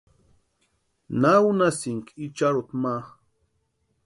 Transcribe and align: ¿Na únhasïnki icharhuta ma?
¿Na 1.21 1.31
únhasïnki 1.49 2.11
icharhuta 2.25 2.75
ma? 2.81 2.93